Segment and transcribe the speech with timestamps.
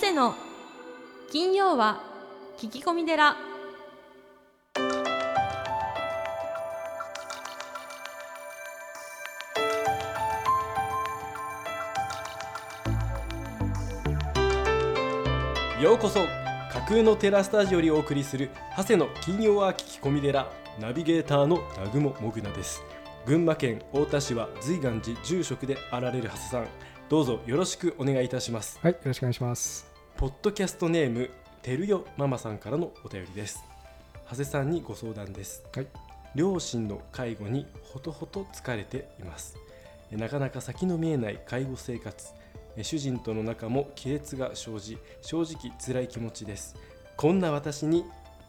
[0.00, 0.34] 長谷の。
[1.30, 2.00] 金曜は
[2.56, 3.36] 聞き込み寺。
[15.78, 16.20] ようこそ
[16.72, 18.48] 架空のテラスタジオにお送りする
[18.78, 22.82] 長谷の金曜は聞き込み寺ナビゲーターの南雲もぐなです。
[23.26, 26.66] 群馬県太田市は随願寺住職であられる長谷さん。
[27.10, 28.78] どうぞよろしくお願いいたします。
[28.80, 29.89] はい、よろしくお願いします。
[30.20, 31.30] ポッドキャストネーム
[31.62, 33.64] てるよママさんからのお便りです。
[34.28, 35.64] 長谷さんにご相談です。
[35.74, 35.86] はい、
[36.34, 39.56] 両親の介護にほとほと疲れています。
[40.12, 42.34] えなかなか先の見えない介護生活。
[42.76, 46.76] え主人との仲も亀裂が生じ正直辛い気持ちです。
[47.16, 48.04] こんな私に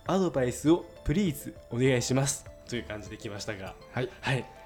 [0.07, 2.45] アドバイスをプリーズお願いします。
[2.67, 3.75] という感じで来ましたが。
[3.93, 4.60] はい、はい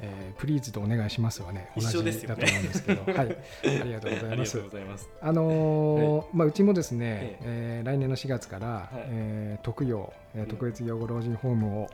[0.00, 1.86] えー、プリーズとお願いしますはね、同じ
[2.26, 3.36] だと思うんですけど、 はい、
[3.80, 4.58] ありがとうございます。
[4.58, 4.62] ありがとう。
[4.64, 5.08] ございます。
[5.20, 7.80] あのーまあうちもですねえ、え。
[7.82, 8.88] ー来年の4月から、はい。
[9.08, 10.48] えー特養、えーうん。
[10.48, 11.88] 特別養護老人ホームを、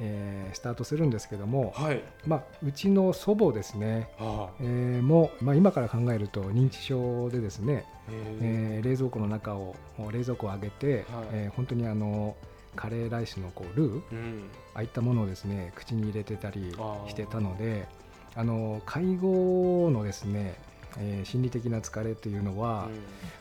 [0.00, 2.00] えースタートするんですけども、はい。
[2.26, 4.54] まあうちの祖母ですね、ああ。
[4.60, 9.74] えーもまあ今から考えると認知症でですね、ええー冷蔵庫の中を
[10.12, 11.04] 冷蔵庫を上げて、はい。
[11.32, 12.36] えー本当にあの
[12.76, 14.02] カレーライスのこうルー？
[14.02, 14.42] ーうん。
[14.74, 16.74] ああいったものをですね口に入れてたり
[17.08, 17.86] してたので
[18.36, 20.54] あの介護のですね、
[20.98, 22.88] えー心理的な疲れというのは、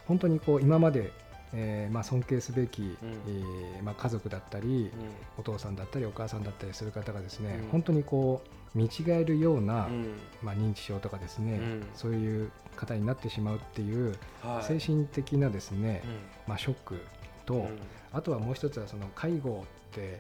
[0.06, 1.12] 本当にこう今まで、
[1.54, 4.92] えーまあ、尊敬すべき、えーまあ、家族だったり、
[5.38, 7.70] お父さんだったりお母さんだったりする方がですね、うん。
[7.70, 8.42] 本当にこ
[8.76, 10.16] う見違えるような、うんうん。
[10.44, 11.86] まあ、認知症とかですね、うん。
[11.96, 14.64] そういう方になってしまうっていうはい。
[14.64, 16.12] 精神的なですね、うん。
[16.48, 17.00] まあ、ショック
[17.48, 17.80] と、うん。
[18.14, 20.20] あとはもう一つはその介護って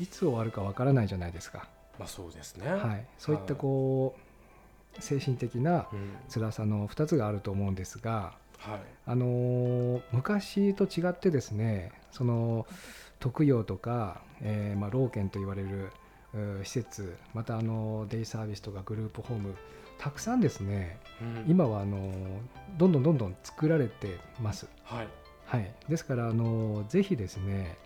[0.00, 1.68] いつ終わるかわからないじゃないですか。
[1.98, 2.70] まあそうですね。
[2.70, 6.10] はい、そういったこう精神的なうん。
[6.32, 8.80] 辛さの2つがあると思うんですが、はい。
[9.06, 12.66] あのー昔と違ってですねその
[13.20, 15.90] 特養とか、えーまあ、老犬と言われる
[16.64, 19.54] 施設またあのデイサービスとかグループホーム
[19.98, 21.44] たくさんですねうん。
[21.48, 22.12] 今はあのー
[22.76, 24.68] どんどんどんどん作られてます。
[24.84, 25.08] はい
[25.48, 27.76] はい、ですからあのぜひですね、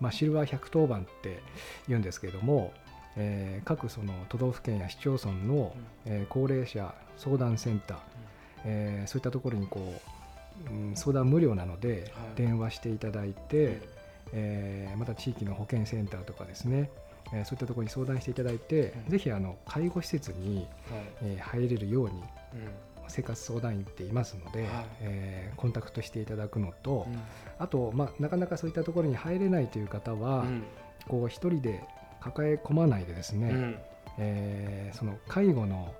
[0.00, 1.40] まあ、シルバー110番って
[1.88, 2.72] 言うんですけれども、
[3.16, 5.74] えー各その都道府県や市町村の、
[6.06, 7.98] えー高齢者相談センター、
[8.64, 12.36] えーそういったところにこう、うん相談無料なので、はい。
[12.36, 13.80] 電話していただいて、
[14.32, 16.90] えーまた地域の保健センターとかですね、
[17.32, 19.10] えーそういったところに相談していただいて、うん。
[19.10, 20.66] ぜひあの介護施設に、はい。
[21.22, 22.22] えー入れるようにうん
[23.10, 24.70] 生活相談員っていますので、はい。
[25.00, 27.20] えーコンタクトしていただくのと、うん。
[27.58, 30.64] あと、まあ、なかなかそういったところに入れないという方は、うん。
[31.08, 31.82] こう一人で
[32.20, 33.78] 抱え込まないでですね、うん。
[34.18, 35.94] えーその介護の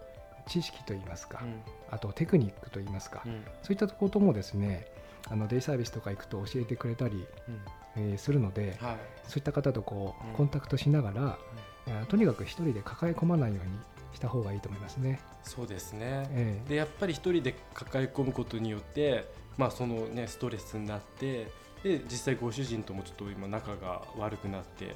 [0.46, 1.42] 知識といいますか、
[1.90, 3.44] あとテクニックといいますか、うん。
[3.62, 4.86] そういったところもですね
[5.28, 7.60] あのデイサービスとか行くと教えてくれたり、うん。
[7.96, 8.96] えーするので、はい。
[9.24, 10.32] そういった方とこうん。
[10.32, 11.38] うコンタクトしながら、
[11.86, 13.72] えーとにかく一人で抱え込まないように
[14.12, 15.20] した方がいいと思いますね。
[15.42, 19.24] そうですねえでやっぱり一人で抱え込むことによって
[19.56, 21.48] まあそのねストレスになって
[21.82, 24.88] で実際ご主人ともちょっと今仲が悪くなってっ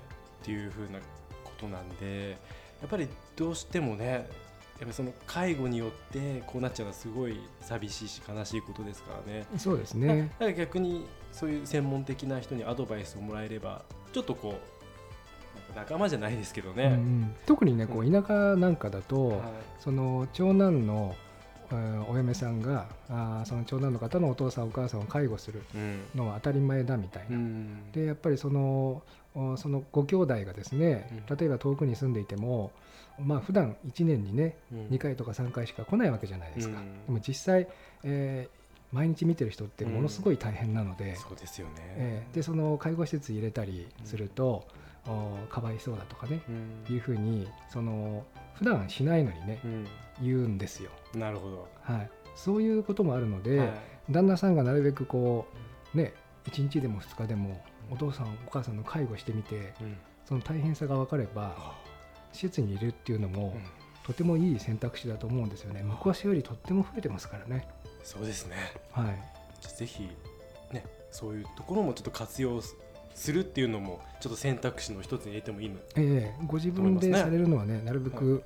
[0.43, 0.99] ていう風な
[1.45, 2.37] ことなんで
[2.81, 4.25] やっぱりどうしてもねやっ
[4.81, 9.47] ぱりその介護によってこうなっちゃうのはすごい寂しいし悲しいことですからね。
[9.55, 10.31] えそうですだね。
[10.39, 13.83] から逆にそういう専門的な人にアドバイスをもらえれば
[14.13, 14.74] ちょっとこう
[15.77, 16.85] 仲間じゃないですけどね。
[16.85, 17.35] うんうん。
[17.47, 19.41] 特にねこう田舎なんかだと、はい。
[19.81, 21.15] その長男の、
[21.71, 26.03] えーお嫁さんがあーその長男の方のお父さんお母さんを介護するうん。
[26.15, 27.37] のは当たり前だみたいな。
[27.37, 27.91] うん。
[27.93, 29.03] でやっぱりその
[29.35, 31.37] おそのご兄弟がですねうん。
[31.37, 32.71] 例えば遠くに住んでいても
[33.21, 34.79] まあ普段1年にねうん。
[34.89, 36.79] 2回とか3回しか来ないわけじゃないですか。
[36.79, 37.07] うん。
[37.07, 37.67] でも実際、
[38.05, 41.73] えー毎日見てる人ってものすごい大変なので、そうですよね。
[41.79, 44.65] えーでその介護施設入れたりすると、お
[45.49, 46.95] かわいそうだとかねうん。
[46.95, 49.61] いうふうにその普段しないのにね
[50.23, 50.91] 言うんですよ。
[51.15, 51.69] うんなるほど。
[51.83, 53.71] はい、そういうこともあるので、はい。
[54.11, 55.47] 旦那さんがなるべくこ
[55.95, 56.13] うね
[56.47, 59.97] 1日でも2日でもお父さんお母さんの介護してみてうん。
[60.25, 61.79] その大変さが分かればあ
[62.33, 63.63] 施設にいるっていうのも、うん。
[64.05, 65.83] とてもいい選択肢だと思うんですよね。
[65.83, 67.67] 昔よりとっても増えてますからね。
[68.03, 68.57] そうですね。
[68.93, 69.35] はい。
[69.67, 70.09] ぜひ
[70.73, 72.61] ねそういうところもちょっと活用
[73.15, 75.77] すするっていうのもちょっと選択肢の一つに入れてもいいの。
[75.97, 78.45] ええご自分でされるのはねなるべく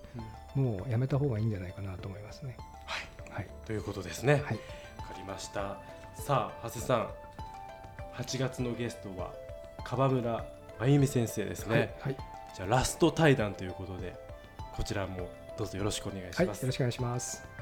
[0.57, 2.57] うんもうやめた方がいいんじゃないかなと思いますね
[2.87, 3.01] は
[3.31, 3.33] い。
[3.33, 4.35] はいということですね。
[4.35, 4.61] わ、はいか
[5.17, 5.79] りました。
[6.17, 7.09] さあ長谷さん、
[8.23, 9.33] 8月のゲストは
[9.85, 10.45] 川村
[10.81, 11.95] 真由美先生ですね。
[12.01, 12.17] はい
[12.57, 14.15] じゃあラスト対談ということで
[14.75, 16.63] こちらもどうぞよろしくお願いしはい、ます。
[16.63, 17.58] よろしくお願いします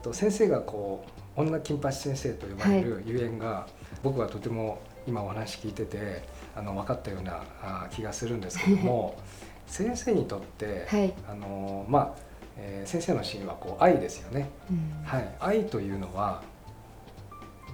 [0.00, 1.04] ー、と先生がこ
[1.36, 3.66] う女金八先生と呼ばれるゆえんが、
[4.02, 6.22] 僕はとても今お話聞いてて
[6.54, 9.16] あの分かったようなあ気がするんですけども
[9.66, 12.14] 先生にとって、はい、あのまあ、
[12.56, 15.04] えー先生のシーンはこう愛ですよね、うん。
[15.04, 16.42] はい、愛というのは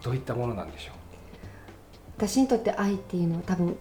[0.03, 0.93] どういったものなんでしょ
[2.17, 3.77] 私にとって愛っていうのは多分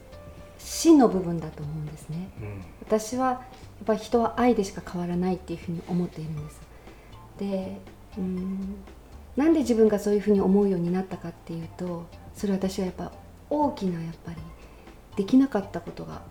[0.58, 2.30] 真の部分だと思うんですね。
[2.40, 2.62] う、うん。
[2.82, 3.42] 私はや
[3.84, 6.62] っぱり人は愛でしか変わらないっていうふうに思っているんです。
[7.38, 7.78] で
[8.18, 8.76] うん
[9.36, 13.12] なんで自分がそういうふうに思うようになったかっていうとそれは私はやっぱ
[13.50, 14.38] 大きなやっぱり
[15.18, 16.22] できなかったことが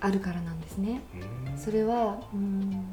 [0.00, 2.84] あるからなんですねうんそれはうん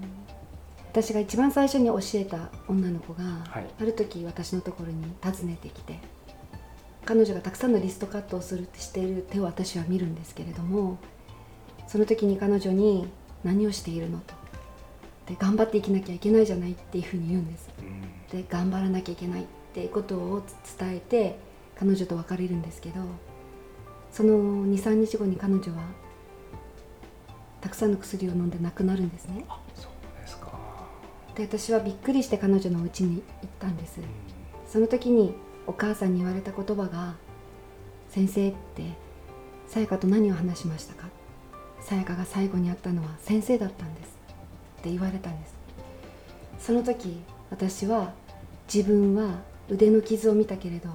[0.92, 6.00] 私が一番最初に教えた女の子が、はいある時私のところに訪ねてきて
[7.06, 10.98] 彼女がたくさんのリストカットをするしている手を私は見るんですけれども
[11.88, 13.08] その時に彼女に
[13.44, 14.34] 「何をしているの?」と。
[15.28, 17.70] で頑張って生きなきゃいけないじゃないっていうふうに言うんです。
[18.34, 20.44] うんで頑張らなきゃいけないっていうことを
[20.80, 21.38] 伝えて
[21.76, 23.02] 彼女と別れるんですけど
[24.12, 25.84] その23日後に彼女は
[27.62, 29.46] たくさんの薬を飲んで亡くなるんですね。
[29.76, 30.60] そうですか、
[31.36, 34.00] で私はびっくりして彼女の家に行ったんです。
[34.00, 34.06] うん。
[34.68, 35.36] その時に
[35.68, 37.16] お母さんに言われた言葉が
[38.10, 38.84] 「先生って
[39.68, 41.08] さやかと何を話しましたか?」
[41.82, 44.18] さやかが最後に会ったのは先生だったんです
[44.80, 45.54] って言われたんです。
[46.60, 48.14] その時私は
[48.74, 50.90] 自分は腕の傷を見たけれど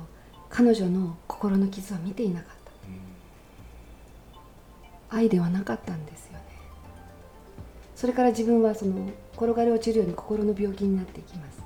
[0.48, 2.56] 彼女の心の傷は見ていなかっ
[5.10, 5.16] た。
[5.16, 6.44] 愛ではなかったんですよね。
[7.94, 11.60] それから自分はその転がり落ちるように心の病気になっていきます。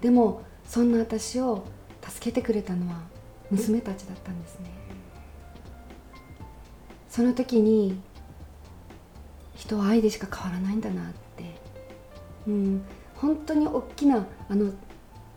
[0.00, 1.64] でもそんな私を
[2.02, 3.00] 助けてくれたのは
[3.50, 4.70] 娘たちだったんですね。
[7.08, 8.00] その時に
[9.54, 11.60] 人は愛でしか変わらないんだなって。
[12.46, 12.82] うん。
[13.20, 14.72] 本当に大きなあの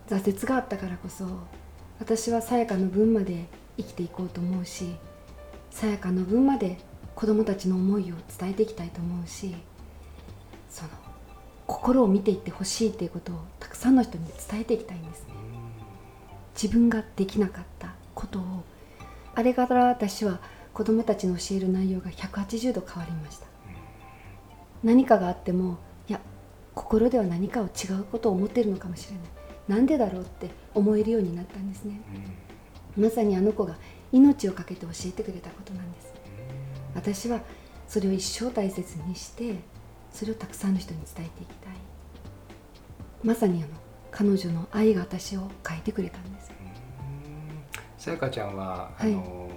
[0.08, 1.26] 挫折があったからこそ
[2.00, 3.46] 私はさやかの分まで
[3.78, 4.96] 生きていこうと思うし
[5.70, 6.78] さやかの分まで
[7.16, 9.56] 子供たちの思いを伝えていきたいと思うし
[10.70, 10.90] その
[11.68, 15.36] 心を見ていってほしいっていうことをたくさんの人に伝えていきたいんですね。
[16.54, 18.64] 自分ができなかったことを
[19.36, 20.42] あれから私は
[20.74, 23.48] 子供たちの教える内容が180度変わりました。
[24.84, 25.78] 何かがあっても
[26.74, 29.22] 心では何かを違うことを思ってるのかもしれない。
[29.68, 32.02] なんでだろうって思えるようになったんですね。
[32.98, 33.78] まさにあの子が
[34.12, 36.14] 命を懸けて教えてくれたことなんです。
[36.94, 37.42] 私は
[37.88, 39.56] それを一生大切にして
[40.12, 41.74] それをたくさんの人に伝えていきたい。
[43.24, 43.74] まさにあの
[44.12, 46.52] 彼女の愛が私を変えてくれたんです。
[47.98, 49.14] さやかちゃんは、はい。
[49.14, 49.50] あの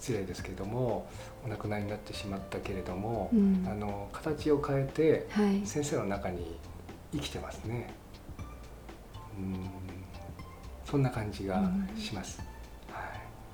[0.00, 1.06] 失礼ですけども
[1.44, 3.66] お亡くなりになってしまったけれども、うん。
[3.70, 5.66] あの形を変えてはい。
[5.66, 6.56] 先生の中に
[7.12, 7.92] 生きてますね。
[9.38, 9.70] うん。
[10.84, 12.42] そんな感じがします、
[12.90, 13.00] は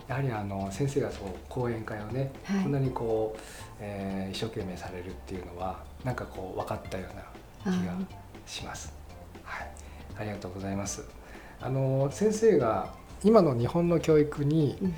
[0.08, 2.62] い、やはりあの先生がそう講演会をね、はい。
[2.62, 3.40] こんなにこう、
[3.80, 7.06] えー一生懸命されるっていうのはなんかこう分かったよ
[7.64, 7.92] うな気が
[8.46, 8.92] します。
[9.42, 9.70] はい、
[10.18, 11.04] ありがとうございます。
[11.60, 14.94] あの先生が今の日本の教育にうん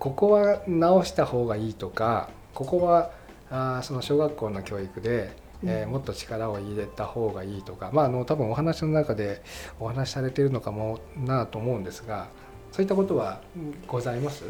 [0.00, 3.12] ここは直した方がいいとかここは
[3.50, 5.30] あーその小学校の教育で、
[5.62, 9.42] えーうんもっと力を入れた方がいいとか、まあ、あの多分お話の中で
[9.78, 12.28] お話しされているのかもなと思うんですが
[12.72, 14.42] そういったことはうんございます？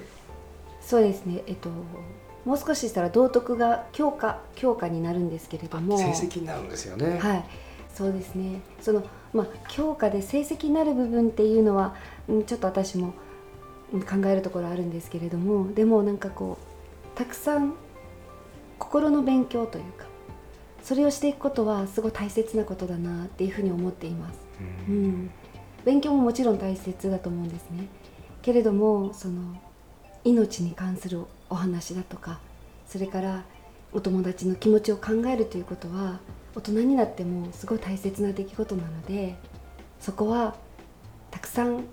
[0.80, 1.42] そうですね。
[1.48, 1.68] えっと
[2.44, 5.98] もう少ししたら道徳が強化強化になるんですけれども。
[5.98, 7.18] 成績になるんですよね。
[7.18, 7.44] はい。
[7.92, 8.60] そうですね。
[8.80, 9.02] その
[9.34, 11.96] まあ強化で成績になる部分っていうのは
[12.28, 13.12] うんちょっと私もうん
[13.92, 16.58] 考えるところあるんですけれどもでもなんかこ
[17.14, 17.74] うたくさん
[18.78, 20.06] 心の勉強というか
[20.82, 24.40] それをしていくことはすごい大切なことだなっていうふうに思っています。
[24.88, 25.30] ううんん、
[25.84, 27.86] 勉強ももちろん大切だと思うんですね。
[28.42, 29.60] けれどもその
[30.24, 32.40] 命に関するお話だとか
[32.86, 33.44] それから
[33.92, 36.20] お友達の気持ちを考えるということは
[36.54, 39.36] 大人になってもすごい大切な出来事なので
[39.98, 40.54] そこは
[41.30, 41.84] たくさん、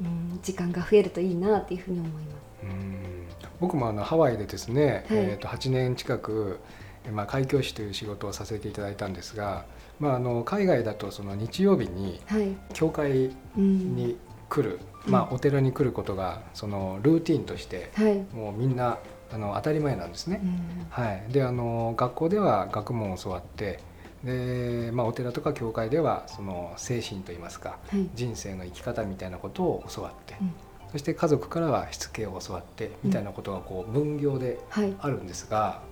[0.00, 2.24] うん、時間が増えるといいなっていうふうに思います。
[2.62, 3.26] うん。
[3.60, 5.18] 僕もあのハワイでですね、はい。
[5.18, 6.60] えー、と8年近く、
[7.04, 9.64] えーまあ、開教師という仕事をさせていただいたんですが、
[9.98, 15.12] まあ、あの海外だとその日曜日にはい、教会うん、に来る、うん。
[15.12, 18.98] まあ、お寺に来ることがそのルーティンとしてはい、もうみんな
[19.32, 20.40] あの当たり前なんですね。
[20.42, 20.86] うん。
[20.90, 23.80] はい、であの学校では学問を教わって
[24.24, 30.54] で、まあ、お寺とか教会ではその精神といいますかはい、人生の生き方みたいなことを教わって、うん。
[30.92, 35.82] そして家族からはしつけを教わってみたいなことがこう分業ではい、あるんですが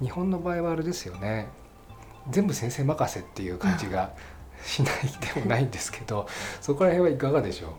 [0.00, 1.48] 日本の場合はあれですよね。
[2.30, 4.12] 全部先生任せっていう感じが
[4.64, 4.94] しない
[5.34, 6.26] でもないんですけど
[6.60, 7.70] そこら辺はいかがでしょう、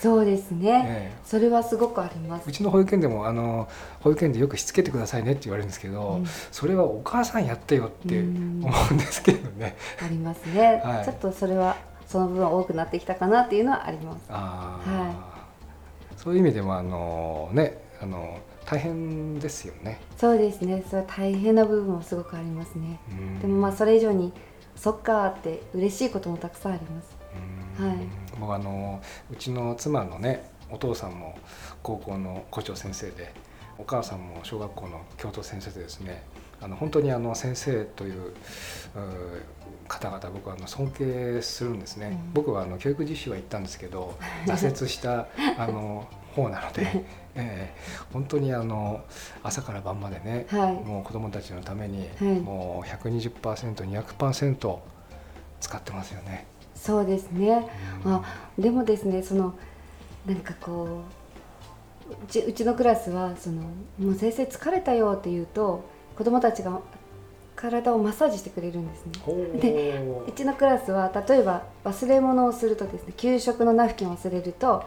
[0.00, 1.18] そうですね、ええ。
[1.24, 2.48] それはすごくあります。
[2.48, 3.68] うちの保育園でもあの
[4.00, 6.26] 保育園でよくしつけてくださいねって言われるんですけど、うん。
[6.52, 9.76] それはお母さんやってよってうん思うんですけどね。
[10.04, 11.04] ありますね、 はい。
[11.04, 11.76] ちょっとそれは
[12.06, 14.24] その部分多くなってきたかなっていうのはあります。
[14.28, 15.04] あー。
[15.04, 15.14] はい。
[16.16, 20.00] そういう意味でもあのねあの大変ですよね。
[20.18, 20.84] そうですね。
[20.88, 23.00] それは大変な部分もすごくありますね。
[23.10, 23.40] うん。
[23.40, 24.32] でもまあそれ以上に
[24.74, 27.16] そっかーって嬉しいこともたくさんあります。
[27.80, 27.88] うん。
[27.88, 31.38] はい僕あのうちの妻のねお父さんも
[31.82, 33.32] 高校の校長先生で
[33.78, 36.22] お母さんも小学校の教頭先生でですね
[36.60, 38.34] あの本当にあの先生というう
[39.88, 42.32] 方々僕はあの尊敬するんですね、うん。
[42.32, 44.16] 僕はあの教育実習は行ったんですけど
[44.46, 45.28] 挫折した
[45.58, 46.82] あの方なので、
[47.34, 47.74] ええ
[48.12, 49.02] 本当にあの
[49.42, 50.72] 朝から晩までねはい。
[50.72, 52.40] もう子どもたちのために、はい。
[52.40, 54.78] もう 120%200%
[55.60, 56.46] 使ってますよね。
[56.86, 57.68] そうですね。
[58.04, 58.22] あ
[58.56, 59.54] でもですねその
[60.24, 61.02] なんかこ
[62.08, 63.62] ううちうちのクラスはその
[63.98, 65.84] もう先生疲れたよって言うと
[66.16, 66.80] 子供たちが
[67.56, 69.12] 体をマッサージしてくれるんですね。
[69.60, 74.84] でうちのクラスは例えば忘れ物をするとですね給食のナフキンを忘れると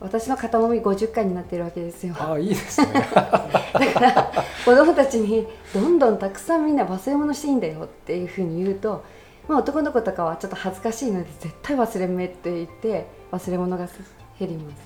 [0.00, 2.14] 私の肩もみ50回になってるわけですよ。
[2.18, 2.92] ああいいですね。
[3.12, 4.32] だから
[4.64, 9.04] 子供たちにどんどんたくさんみんな忘れ物していいんだよっていうふうに言うと、
[9.48, 13.88] まあ、男の子とかはちょっと恥ずかしいので絶対忘れ目って言って忘れ物が
[14.38, 14.76] 減ります。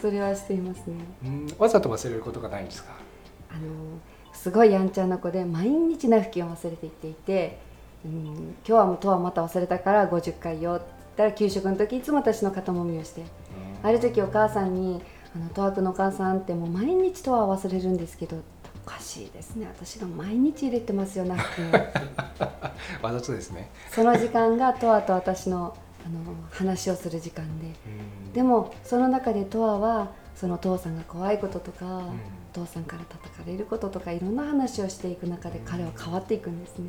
[0.00, 0.94] それはしていますね。
[1.24, 1.46] うん。
[1.58, 2.92] わざと忘れることがないんですか？
[3.50, 3.60] あの
[4.32, 7.58] すごいやんちゃな子で毎日ナフキンを忘れていっていて、
[8.04, 13.22] うん、今日はもうとはまた忘れたから50回よって言ったら給食の時いつも私の肩もみをして
[13.82, 15.02] ある時お母さんに
[15.36, 18.36] 「あのとわくんのお母さんってもう毎日とは忘れるんですけど
[18.86, 19.66] おかしいですね。
[19.66, 21.68] 私が毎日入れてますよナフキン。
[21.68, 21.72] を
[23.02, 23.70] 」わざとですね。
[23.90, 27.68] その時間がとわと私のあの話をする時間で。
[28.32, 36.86] でもその中でとわはそのお父さんが怖いこととか、お父さんから叩かれることとかいろんな話をしていく中で彼は変わっていくんですね。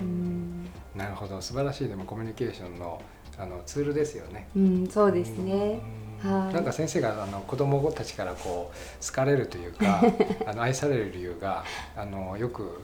[0.00, 0.66] うん。
[0.96, 1.40] なるほど。
[1.42, 1.88] 素晴らしい。
[1.88, 3.00] でもコミュニケーションの
[3.38, 4.48] あのツールですよね。
[4.56, 5.80] うん、そうですね。
[6.24, 10.02] なんか先生があの子供たちからこう好かれるというか
[10.46, 11.64] あの愛される理由が
[11.96, 12.80] あのよく、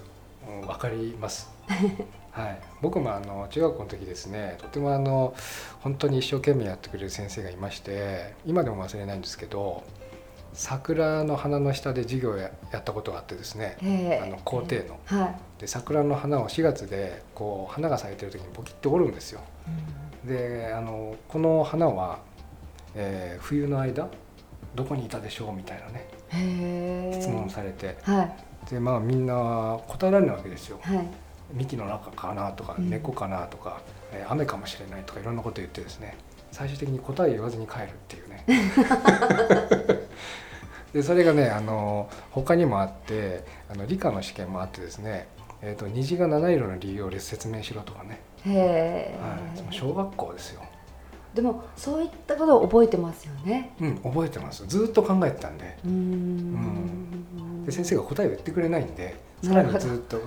[0.49, 1.51] うん、分かります。
[2.31, 5.35] はい、僕もあの中学校の時ですねとてもあの
[5.81, 9.83] 本当に一生懸命やってくれる先生がいまして今でも忘れないんですけど
[10.53, 14.99] 桜の花の下で授業をややったことがあってですねええあの校庭の。
[15.07, 15.61] はい。
[15.61, 19.41] で桜の花を4月でこう花が咲いてる時にポキッと折るんですよ。
[20.25, 22.19] であのこの花は、
[22.97, 24.09] えー冬の間
[24.75, 26.09] どこにいたでしょうみたいなね。
[27.21, 30.79] 質問をされてはいでまあみんな答えられないわけですよ。
[30.83, 31.07] はい。
[31.53, 33.81] 幹の中かなとかうん根っこかなとか、
[34.13, 36.17] えー雨かもしれないとかいろんなこと言ってですね
[36.51, 38.45] 最終的に答え言わずに帰るっていうね。
[40.93, 45.29] でそれがねあの他にもあってあの理科の試験もあってですね、
[45.61, 48.21] えー、と虹が七色の理由を説明しろとかね、
[49.21, 50.63] はい、その小学校ですよ。
[51.37, 53.75] でもそういったことを覚えてますよね。
[53.79, 57.65] うん、覚えてますずーっと考えてたんでうーん。
[57.67, 60.19] で先生が答えを言ってくれないんでさらにずーっと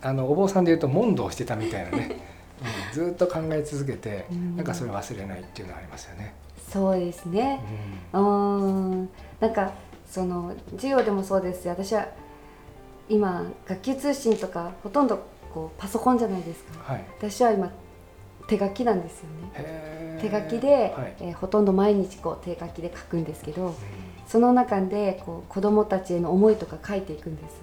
[0.00, 2.16] あのお坊さんでいうと問答してたみたいなね、
[2.90, 6.34] うん、ずーっと考え続けてうんなんかそれ忘れないっていうのはありますよね。
[6.72, 7.60] そうですね。
[8.14, 9.08] ううーん。
[9.38, 9.72] なんか
[10.08, 12.08] その授業でもそうですし、私は
[13.10, 15.18] 今学級通信とかほとんど
[15.52, 16.92] こうパソコンじゃないですか。
[16.92, 17.70] んはい、私は今
[18.48, 20.18] 手書きなんですよね。
[20.20, 23.74] 手書きで、はいえーほとんど毎日こう手書きで書くんですけど
[24.26, 27.60] その中でこう子どもたちへの思いとか書いていくんです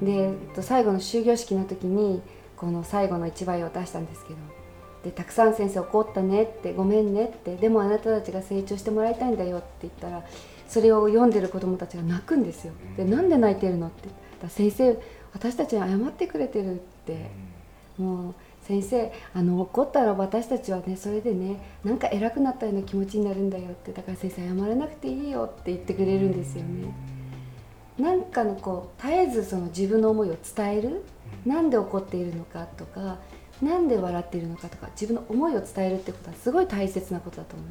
[0.00, 0.12] うんね。
[0.16, 2.20] でえっと最後の終業式の時に
[2.56, 4.38] この最後の一枚を出したんですけど
[5.04, 10.24] でたくさん先生怒ったねってごめんねってでもあなたたちが成長してもらいたいんだよって言ったら
[10.68, 12.72] それを読んでる子どもたちが泣くんですよ。
[12.96, 14.98] でなんで泣いてるのって言ったら先生
[15.32, 17.30] 私たちに謝ってくれてるって。
[17.98, 18.34] もう
[18.66, 26.92] 先生あの怒ったら私たちはねそれでねなんか偉くなったような気持ちになるんだよってだから先生謝らなくていいよって言ってくれるんですよね。
[27.96, 31.04] なんかのこう絶えずその自分の思いを伝える。
[31.44, 33.18] なんで怒っているのかとか
[33.62, 37.64] なんで笑っているのかとか自分の思いを伝えるってことはすごい大切なことだと思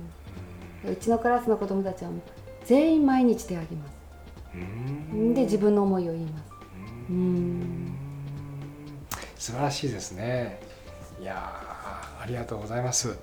[0.86, 0.92] う。
[0.94, 2.22] うちのクラスの子供たちはもう
[2.66, 3.96] 全員毎日手を挙げます。
[5.14, 5.34] うん。
[5.34, 6.44] で自分の思いを言います。
[7.10, 7.96] うん。
[9.36, 10.60] 素晴らしいですね
[11.22, 13.17] いやーありがとうございます。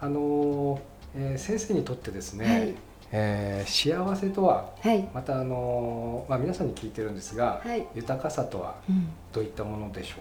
[0.00, 0.80] あのー、
[1.16, 2.74] えー先生にとってですね、はい。
[3.12, 7.86] えー幸せとははい、またあのーまあ皆さんに聞いてるんですが、はい。
[7.94, 10.16] 豊かさとはうん、どういったものでしょ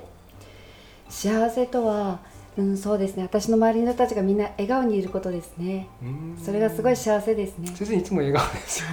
[1.09, 2.19] 幸せとは、
[2.57, 3.23] うん、そうですね。
[3.23, 5.87] 私の周りの人たちがみんな笑顔にいることですね。
[6.03, 6.37] ううーん。
[6.37, 7.67] それがすごい幸せですね。
[7.67, 8.87] 先生いつも笑顔ですよ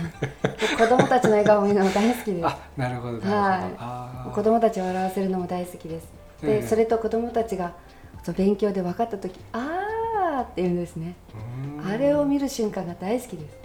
[0.79, 2.47] 子供たちの笑顔を見るのも大好きです。
[2.47, 4.35] あなるほどなるほど、はい。
[4.35, 6.07] 子供たちを笑わせるのも大好きです。
[6.43, 6.67] で、ええ。
[6.67, 7.73] それと子供たちが
[8.27, 11.15] そう勉強で分かった時「あー」って言うんですね。
[11.89, 13.57] あれを見る瞬間が大好きです。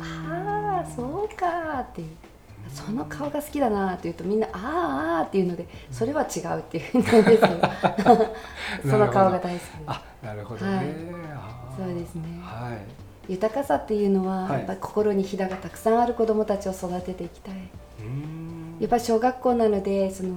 [0.00, 2.08] ああそうかーっていう。
[2.68, 8.26] その顔が好きだなーって言うとみんな「あーあー」っていうのでそれは違うっていうふうに言うんですけど
[8.90, 9.70] その顔が大好きです。
[9.86, 10.86] あなるほどね、はい。
[11.78, 12.40] そうですね。
[12.42, 12.74] は
[13.28, 13.32] い。
[13.32, 14.52] 豊かさっていうのは、はい。
[14.54, 17.54] やっぱり心にひだがたくさんある子どもたちを育てていきたい。
[18.80, 20.34] やっぱり小学校なのでその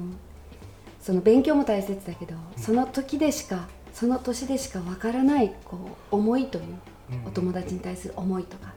[1.01, 5.77] その勉強も大切だけどその時でしかその年でしかわからないこ
[6.11, 6.63] う思いという
[7.11, 7.25] うん。
[7.25, 8.73] お友達に対する思いとか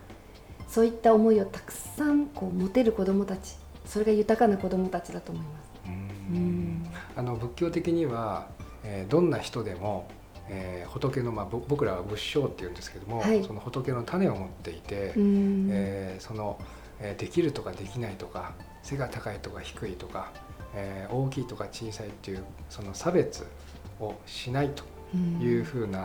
[0.66, 5.72] そういった思いをたくさんこう持てる子どもたちそれが豊かな子どもたちだと思います。
[7.14, 8.46] あの仏教的には、
[8.84, 10.08] えーどんな人でも、
[10.48, 13.44] えー仏の、まあ、ぼ僕らは仏性っていうんですけども、はい。
[13.44, 15.68] その仏の種を持っていて、うん。
[15.70, 16.58] えーその、
[17.00, 20.32] えーできるとかできないとか背が高いとか低いとか、
[20.74, 23.44] えー大きいとか小さいっていうその差別
[24.00, 24.84] をしないと
[25.42, 25.98] いうふうな、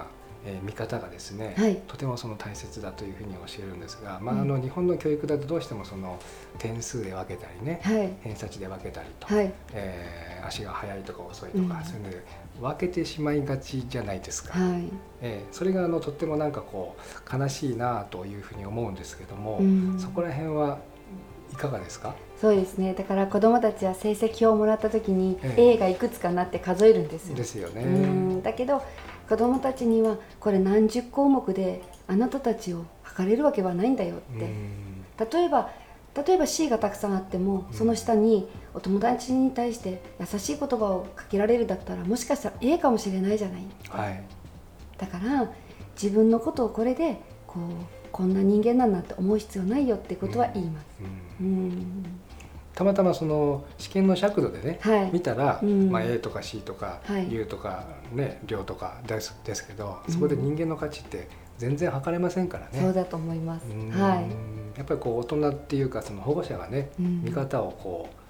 [0.46, 1.76] えー見方がですね、はい。
[1.88, 4.42] とてもその大切だというふうに教えるんですが、まあ、うん。
[4.42, 6.18] あの日本の教育だとどうしてもその
[6.58, 8.14] 点数で分けたりねはい。
[8.22, 9.52] 偏差値で分けたりと、はい。
[9.74, 11.84] えー足が速いとか遅いとか、うん。
[11.84, 12.24] そういうので
[12.62, 14.84] 分けてしまいがちじゃないですか、はい。
[15.22, 20.00] えーそれがあのとってもなんかこう悲しいなというふうに思うんですけども、うん。
[20.00, 20.78] そこら辺は
[21.52, 22.16] いかがですか？
[22.40, 22.94] そうですね。
[22.94, 25.74] だから子どもたちは成績表をもらった時にええ。
[25.74, 27.36] A がいくつかなって数えるんですよ。
[27.36, 27.82] ですよね。
[27.82, 28.44] うん。
[28.44, 28.84] だけど
[29.28, 35.04] 子どもたちにはこれ何十項目であなたたちを測れるわけはないんだよって、うん。
[35.32, 35.72] 例えば
[36.26, 37.76] 例えば C がたくさんあってもうん。
[37.76, 43.66] その下にお友達に対して優しい言葉をかけられるだったらもしかしたら A かもしれないじゃない。
[43.90, 44.24] はい。
[44.98, 45.50] だから
[46.02, 47.64] 自分のことをこれでこう
[48.18, 50.86] こんな人間なんだって思う必要ないよってことは言います。
[51.40, 52.06] うんうん
[52.74, 61.28] たまたまその試験の尺度でね、はい見たら、うんまあ、A とか C とかはい U とか、ね、量とかですですけどうんそこで人間の価値って
[61.58, 62.80] 全然測れませんからね。
[62.80, 63.66] そうだと思います。
[63.70, 64.78] うんはい。
[64.78, 68.27] やっぱりこう大人っていうかその保護者がねうん見方をこう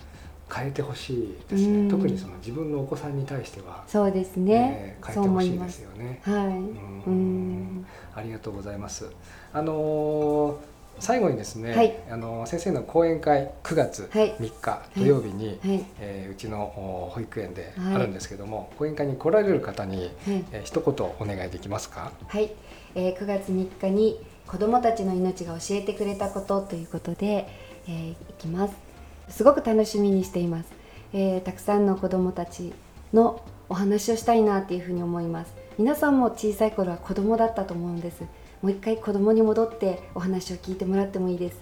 [0.53, 4.97] 変えてほしいですね、うん特にその自分のお子さんに対しては、そうですね。
[4.97, 5.81] えー変えてほしいですす。
[5.81, 6.21] よね。
[6.23, 6.35] はい。
[6.35, 7.85] うんうん。
[8.15, 9.09] ありがとうございます。
[9.53, 10.55] あのー
[10.99, 15.85] 最後にですね、はいあのー先生の講演会9月はい3日土曜日に、はい。
[15.99, 20.11] えーうちのお保育園ではいあるんですけども、講演会に来られる方に、はい。
[20.51, 22.11] えー一言お願いできますか？
[22.27, 22.51] はい、
[22.95, 27.47] えー9月3日に子どもたちの命が教えてくれたことということで、
[27.87, 28.86] えーいきます
[29.29, 30.71] すごく楽しみにしています、
[31.13, 32.73] えーたくさんの子どもたち
[33.13, 35.53] のお話をしたいなっていうふうに思います。
[35.77, 38.21] 皆さんも小さい頃は子どもだったと思うんです。
[38.61, 41.61] もう一回子どもに戻ってお話を聞いてもらってもいいです。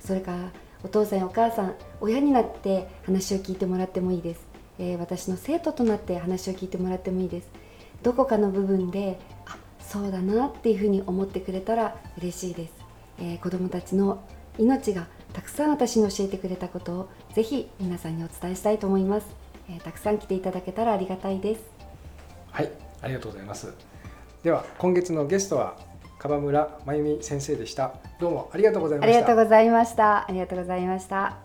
[0.00, 4.46] それからお父さんやお母さん親になって話を聞いてもらってもいいです、
[4.78, 7.48] えー私の生徒となって話を聞いてもらってもいいです。
[8.02, 12.72] どこかの部分であそうだなっていうふうに思ってくれたら嬉しいです、
[13.18, 14.22] えー子どもたちの
[14.58, 15.06] 命が
[15.40, 19.26] たくさん私に教えてくれたことをぜひ皆さんにお伝えしたいと思います、
[19.70, 21.62] えーたくさん来ていただけたらありがたいです
[22.50, 23.72] はい、ありがとうございます。
[24.42, 25.78] では今月のゲストは
[26.18, 27.94] 樺村真由美先生でした。
[28.18, 29.16] どうもありがとうございました。
[29.16, 31.38] ありがとうございましたありがとうございました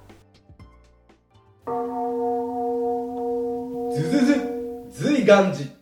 [3.95, 5.74] ずずず随願寺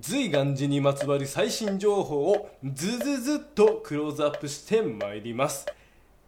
[0.00, 5.64] 随願寺にまつわる最新情報をズズズっとクローズアップしてまいります。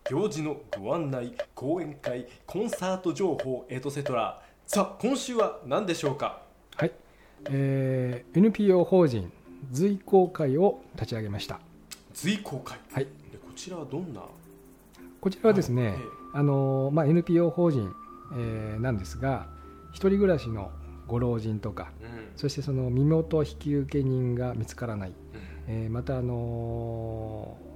[0.09, 4.41] 行事のご案内講演会コンサート情報エトセトラ。
[4.65, 6.41] さあ今週は何でしょうか？
[6.77, 6.93] はい、
[7.51, 9.33] えー NPO 法人
[9.73, 11.59] 随公会を立ち上げました。
[12.15, 12.79] 随公会？
[12.93, 14.23] はい、でこちらはどんな？
[15.21, 15.95] こちらはですね、はい。
[15.95, 15.99] え
[16.35, 17.93] あのまあ、NPO 法人、
[18.35, 19.49] えーなんですが
[19.91, 20.71] 一人暮らしの
[21.09, 25.15] ご老人とかうんそしてその身元引受人が見つからない、うん。
[25.67, 27.69] えーまた、あのー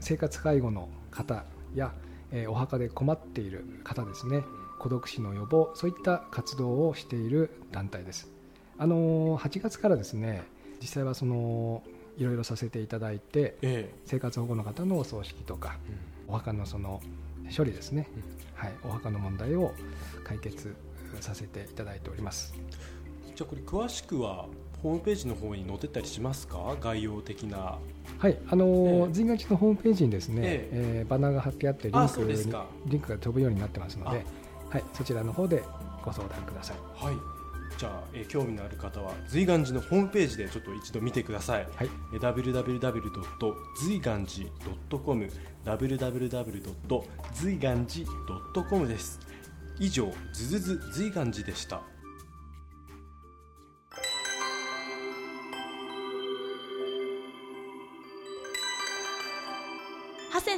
[0.00, 1.44] 生活介護の方
[1.74, 1.92] や、
[2.30, 4.44] えーお墓で困っている方ですね。
[4.78, 8.30] 孤独死の予防そういった活動をしている団体です。
[8.78, 10.42] あのー8月からですね
[10.80, 11.82] 実際はその
[12.16, 15.94] いろいろさせていただいてえ生活保護の方のお葬式とかえ
[16.28, 17.02] お墓のその
[17.54, 18.08] 処理ですね、
[18.54, 19.74] はい、お墓の問題を
[20.24, 20.74] 解決
[21.20, 22.54] させていただいております。
[23.38, 24.46] じゃあこれ詳しくは
[24.82, 26.76] ホームページの方に載ってたりしますか？
[26.80, 27.78] 概要的な。
[28.18, 29.12] はい、あのーええ。
[29.12, 31.04] 随がちのホームページにですね、ええ。
[31.06, 32.66] ーバナーが貼ってあってリあンクにそうですか。
[32.86, 34.24] リンクが飛ぶようになってますので、
[34.70, 35.62] はい、そちらの方で
[36.04, 36.76] ご相談ください。
[36.96, 37.14] はい。
[37.78, 41.90] じゃあ、えー興味のある方は随願寺のホームページでちょっと一度見てください、はい。
[42.12, 43.54] えー www.
[43.80, 44.50] 随願寺
[44.98, 45.30] .com
[45.64, 47.02] www.
[47.34, 49.20] 随願寺 .com です。
[49.78, 51.80] 以上ズズズ随願寺でした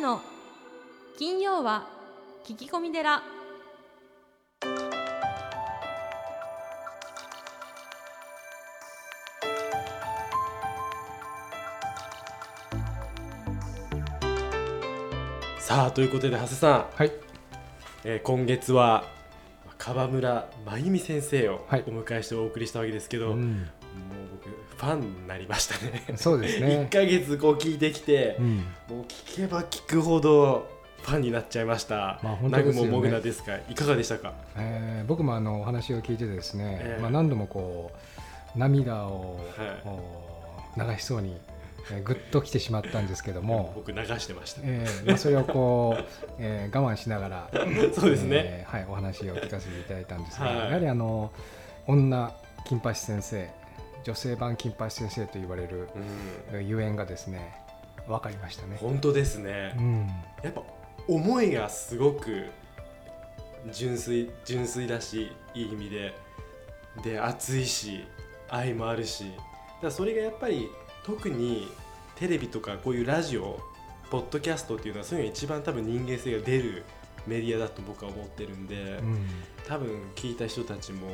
[0.01, 0.23] の。
[1.19, 1.87] 金曜は
[2.45, 3.23] 聞き込み寺。
[15.59, 17.13] さあということで長谷さん、はい、
[18.05, 19.05] えー今月は
[19.77, 21.85] 川村真由美先生をはい。
[21.87, 23.69] お迎えしてお送りしたわけですけど、もううん。
[23.80, 23.80] 僕
[24.81, 30.67] ファンになりましたねそうですね1ヶ月こう聞いてきて、うん、もう聞けば聞くほど
[31.03, 32.21] ファンになっちゃいました。
[32.23, 33.57] まあ本当ですよねナグモモグナですか？
[33.71, 34.35] いかがでしたか？
[34.57, 37.91] えー僕もあのお話を聞いてですね、ええまあ、何度もこ
[38.55, 41.37] う涙を、はいお流しそうに、
[41.91, 44.61] えーぐっときてしまったんですけども、 僕流してました。
[44.63, 46.05] えーまあ、それをこう、
[46.39, 47.51] えー我慢しながら
[47.99, 48.37] そうですね。
[48.45, 51.33] えーはい、お話を聞かせていただいたんですが、はいやはりあの
[51.87, 52.33] 女
[52.67, 53.49] 金八先生
[54.05, 55.89] 女性版金八先生と言われる
[56.53, 57.63] うん、ゆえんがですね
[58.07, 58.77] 分かりましたね。
[58.81, 59.81] 本当ですねう。
[59.81, 60.07] ん
[60.43, 60.63] やっぱ
[61.07, 62.47] 思いがすごく
[63.73, 66.15] 純粋純粋だし、いい意味で
[67.03, 68.05] で熱いし
[68.49, 69.33] 愛もあるし、
[69.83, 70.69] だそれがやっぱり
[71.05, 71.69] 特に
[72.17, 73.61] テレビとかこういうラジオ、
[74.11, 76.85] ポッドキャストっていうのはそういうのが一番多分人間性が出る
[77.27, 78.99] メディアだと僕は思ってるんで。
[78.99, 79.27] うん。
[79.67, 81.07] 多分聞いた人たちも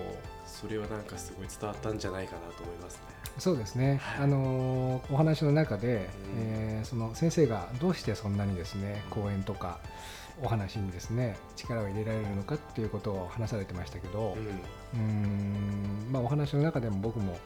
[0.46, 3.00] それはなんかすごい伝わったんじゃないかなと思いますね。
[3.38, 4.24] そうですね、はい。
[4.24, 6.02] あのーお話の中で、うん。
[6.38, 9.80] えーその先生がどうしてそんなにですね講演とか
[10.42, 14.36] お話にですね力を入れられるのかっていうことを話されてましたけど、
[14.94, 17.38] うーんまあ、お話の中でも僕も、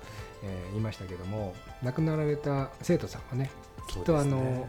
[0.44, 3.50] えー言いましたけども亡くなられた生徒さんはね
[3.88, 4.66] きっとあの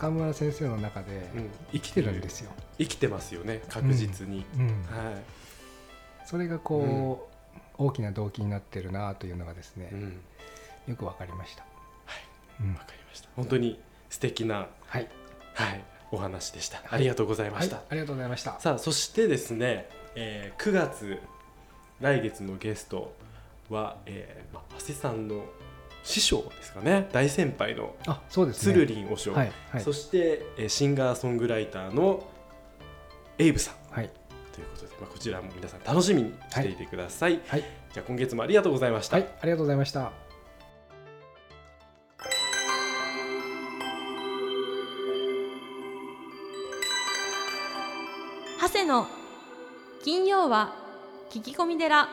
[0.00, 2.50] 川村先生の中でうん生きてるんですよ。
[2.78, 4.46] 生きてますよね確実に。
[4.56, 5.14] うんは
[6.24, 7.28] それがこ
[7.78, 10.20] う、大きな動機になってるなというのがですねい。、うん。
[10.88, 11.64] よくわかりました。
[12.06, 12.64] はい。
[12.64, 13.28] うんわかりました。
[13.36, 15.08] 本当に素敵なはい、
[15.54, 16.82] はいお話でした。
[16.88, 17.76] ありがとうございまはい、した。
[17.76, 18.58] ありがとうございました。
[18.58, 21.18] さあそしてですね、えー9月
[22.00, 23.12] 来月のゲスト
[23.68, 25.44] は、えーまあ、長谷さんの
[26.02, 27.08] 師匠ですかね。
[27.12, 28.72] 大先輩のあ、そうですね。
[28.72, 32.26] つるりん和尚、はい、はい、そして、えーシンガーソングライターの
[33.38, 33.74] エイブさん。
[33.92, 34.10] はい、
[34.52, 40.12] ということで、まあ、こちらも皆さん楽しみにしていてください、はい、じゃあ今月もありがとうございました、はい、ありがとうございました。
[48.60, 49.08] 長谷の
[50.04, 50.74] 金曜は
[51.30, 52.08] 聞き込み寺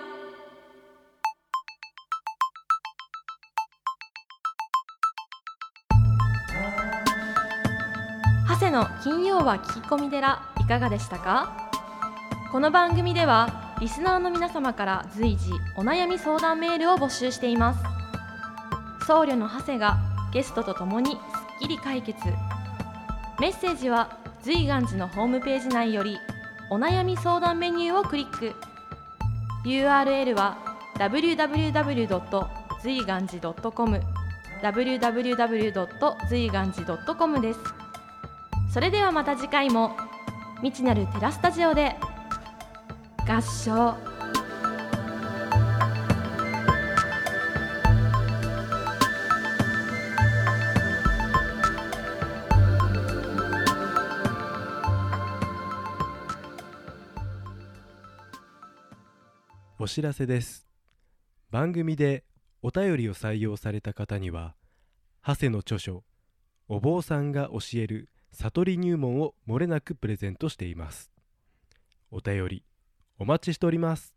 [8.77, 11.71] の金曜は聞き込み寺いかがでしたか？
[12.51, 17.83] この番組ではリスナーの皆様から随時お悩み相談メールを募集しています
[19.07, 19.97] 僧侶の長谷が
[20.31, 21.19] ゲストとともにすっ
[21.59, 22.19] きり解決
[23.39, 26.19] メッセージは随願寺のホームページ内より
[26.69, 28.53] お悩み相談メニューをクリック
[29.65, 30.55] URL は
[30.99, 32.47] www.
[32.83, 33.99] 随願寺 .com
[34.61, 36.27] www.
[36.29, 37.76] 随願寺 .com です
[38.77, 39.97] それではまた次回も
[40.61, 41.95] 未知なるテラスタジオで
[43.27, 43.97] 合唱。
[59.79, 60.67] お知らせです。
[61.49, 62.25] 番組で
[62.61, 64.53] お便りを採用された方には
[65.25, 66.03] 長谷の著書
[66.69, 71.11] 「お坊さんが教える悟り入門」をもれなくプレゼントしています。
[72.11, 72.63] お便り
[73.19, 74.16] お待ちしております。